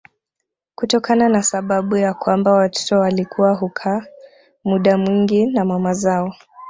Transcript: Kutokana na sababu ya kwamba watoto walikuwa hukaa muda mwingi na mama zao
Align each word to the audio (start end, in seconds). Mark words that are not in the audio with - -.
Kutokana 0.75 1.29
na 1.29 1.43
sababu 1.43 1.97
ya 1.97 2.13
kwamba 2.13 2.51
watoto 2.51 2.99
walikuwa 2.99 3.53
hukaa 3.55 4.05
muda 4.63 4.97
mwingi 4.97 5.45
na 5.45 5.65
mama 5.65 5.93
zao 5.93 6.33